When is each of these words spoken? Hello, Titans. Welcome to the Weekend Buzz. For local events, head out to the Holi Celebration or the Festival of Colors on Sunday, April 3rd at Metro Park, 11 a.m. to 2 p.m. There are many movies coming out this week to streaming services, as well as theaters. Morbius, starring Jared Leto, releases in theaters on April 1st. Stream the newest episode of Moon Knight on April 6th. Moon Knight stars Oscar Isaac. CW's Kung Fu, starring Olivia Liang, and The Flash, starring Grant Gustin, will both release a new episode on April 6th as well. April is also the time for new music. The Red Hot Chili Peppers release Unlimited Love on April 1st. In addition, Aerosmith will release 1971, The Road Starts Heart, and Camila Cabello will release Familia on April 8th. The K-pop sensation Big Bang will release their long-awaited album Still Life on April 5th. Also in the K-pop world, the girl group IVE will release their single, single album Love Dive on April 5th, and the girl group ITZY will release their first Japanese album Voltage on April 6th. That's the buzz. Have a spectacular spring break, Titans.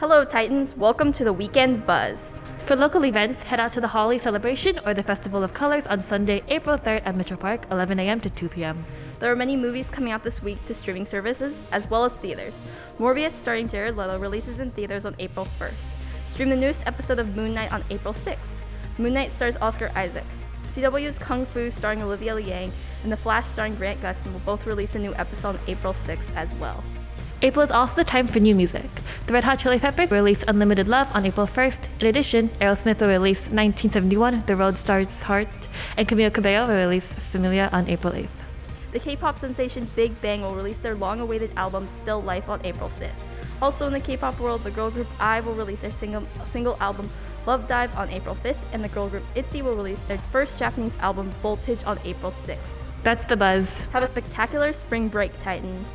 Hello, 0.00 0.24
Titans. 0.24 0.76
Welcome 0.76 1.12
to 1.14 1.24
the 1.24 1.32
Weekend 1.32 1.84
Buzz. 1.84 2.40
For 2.66 2.76
local 2.76 3.04
events, 3.04 3.42
head 3.42 3.58
out 3.58 3.72
to 3.72 3.80
the 3.80 3.88
Holi 3.88 4.20
Celebration 4.20 4.78
or 4.86 4.94
the 4.94 5.02
Festival 5.02 5.42
of 5.42 5.52
Colors 5.54 5.88
on 5.88 6.02
Sunday, 6.02 6.40
April 6.46 6.78
3rd 6.78 7.02
at 7.04 7.16
Metro 7.16 7.36
Park, 7.36 7.66
11 7.72 7.98
a.m. 7.98 8.20
to 8.20 8.30
2 8.30 8.48
p.m. 8.48 8.86
There 9.18 9.32
are 9.32 9.34
many 9.34 9.56
movies 9.56 9.90
coming 9.90 10.12
out 10.12 10.22
this 10.22 10.40
week 10.40 10.64
to 10.66 10.74
streaming 10.74 11.04
services, 11.04 11.62
as 11.72 11.90
well 11.90 12.04
as 12.04 12.12
theaters. 12.12 12.62
Morbius, 13.00 13.32
starring 13.32 13.66
Jared 13.66 13.96
Leto, 13.96 14.20
releases 14.20 14.60
in 14.60 14.70
theaters 14.70 15.04
on 15.04 15.16
April 15.18 15.48
1st. 15.58 15.88
Stream 16.28 16.50
the 16.50 16.54
newest 16.54 16.86
episode 16.86 17.18
of 17.18 17.34
Moon 17.34 17.52
Knight 17.52 17.72
on 17.72 17.82
April 17.90 18.14
6th. 18.14 18.38
Moon 18.98 19.14
Knight 19.14 19.32
stars 19.32 19.56
Oscar 19.56 19.90
Isaac. 19.96 20.26
CW's 20.68 21.18
Kung 21.18 21.44
Fu, 21.44 21.72
starring 21.72 22.04
Olivia 22.04 22.36
Liang, 22.36 22.70
and 23.02 23.10
The 23.10 23.16
Flash, 23.16 23.48
starring 23.48 23.74
Grant 23.74 24.00
Gustin, 24.00 24.32
will 24.32 24.38
both 24.46 24.64
release 24.64 24.94
a 24.94 25.00
new 25.00 25.14
episode 25.16 25.56
on 25.56 25.60
April 25.66 25.92
6th 25.92 26.32
as 26.36 26.54
well. 26.54 26.84
April 27.40 27.64
is 27.64 27.70
also 27.70 27.94
the 27.94 28.02
time 28.02 28.26
for 28.26 28.40
new 28.40 28.52
music. 28.52 28.90
The 29.28 29.32
Red 29.32 29.44
Hot 29.44 29.60
Chili 29.60 29.78
Peppers 29.78 30.10
release 30.10 30.42
Unlimited 30.48 30.88
Love 30.88 31.08
on 31.14 31.24
April 31.24 31.46
1st. 31.46 31.86
In 32.00 32.06
addition, 32.08 32.48
Aerosmith 32.60 32.98
will 32.98 33.06
release 33.06 33.42
1971, 33.42 34.42
The 34.46 34.56
Road 34.56 34.76
Starts 34.76 35.22
Heart, 35.22 35.46
and 35.96 36.08
Camila 36.08 36.34
Cabello 36.34 36.66
will 36.66 36.74
release 36.74 37.12
Familia 37.12 37.70
on 37.72 37.88
April 37.88 38.12
8th. 38.12 38.26
The 38.90 38.98
K-pop 38.98 39.38
sensation 39.38 39.88
Big 39.94 40.20
Bang 40.20 40.42
will 40.42 40.56
release 40.56 40.80
their 40.80 40.96
long-awaited 40.96 41.52
album 41.56 41.86
Still 41.86 42.20
Life 42.20 42.48
on 42.48 42.60
April 42.64 42.90
5th. 42.98 43.12
Also 43.62 43.86
in 43.86 43.92
the 43.92 44.00
K-pop 44.00 44.40
world, 44.40 44.64
the 44.64 44.72
girl 44.72 44.90
group 44.90 45.06
IVE 45.20 45.46
will 45.46 45.54
release 45.54 45.80
their 45.80 45.92
single, 45.92 46.24
single 46.50 46.76
album 46.80 47.08
Love 47.46 47.68
Dive 47.68 47.96
on 47.96 48.10
April 48.10 48.34
5th, 48.34 48.58
and 48.72 48.82
the 48.82 48.88
girl 48.88 49.08
group 49.08 49.22
ITZY 49.36 49.62
will 49.62 49.76
release 49.76 50.00
their 50.08 50.18
first 50.32 50.58
Japanese 50.58 50.96
album 50.98 51.30
Voltage 51.40 51.84
on 51.86 52.00
April 52.04 52.32
6th. 52.32 52.58
That's 53.04 53.24
the 53.26 53.36
buzz. 53.36 53.82
Have 53.92 54.02
a 54.02 54.08
spectacular 54.08 54.72
spring 54.72 55.06
break, 55.06 55.30
Titans. 55.44 55.86